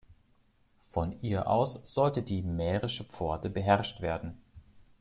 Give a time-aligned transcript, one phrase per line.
[0.89, 4.35] Von ihr aus sollte die Mährische Pforte beherrscht werden.